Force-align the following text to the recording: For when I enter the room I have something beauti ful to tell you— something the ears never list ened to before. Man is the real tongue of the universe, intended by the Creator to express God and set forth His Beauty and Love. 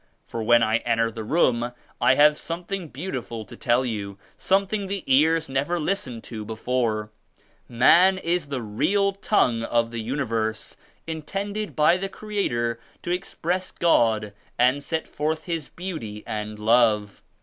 For 0.25 0.41
when 0.41 0.63
I 0.63 0.77
enter 0.77 1.11
the 1.11 1.23
room 1.23 1.73
I 2.01 2.15
have 2.15 2.35
something 2.35 2.89
beauti 2.89 3.23
ful 3.23 3.45
to 3.45 3.55
tell 3.55 3.85
you— 3.85 4.17
something 4.35 4.87
the 4.87 5.03
ears 5.05 5.47
never 5.47 5.79
list 5.79 6.07
ened 6.07 6.23
to 6.23 6.43
before. 6.43 7.11
Man 7.69 8.17
is 8.17 8.47
the 8.47 8.63
real 8.63 9.11
tongue 9.11 9.61
of 9.61 9.91
the 9.91 10.01
universe, 10.01 10.75
intended 11.05 11.75
by 11.75 11.97
the 11.97 12.09
Creator 12.09 12.79
to 13.03 13.11
express 13.11 13.69
God 13.69 14.33
and 14.57 14.83
set 14.83 15.07
forth 15.07 15.43
His 15.43 15.67
Beauty 15.67 16.23
and 16.25 16.57
Love. 16.57 17.21